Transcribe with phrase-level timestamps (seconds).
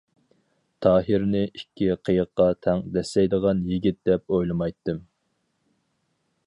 [0.85, 5.03] تاھىرنى ئىككى قىيىققا تەڭ دەسسەيدىغان يىگىت دەپ ئويلىمايتتىم.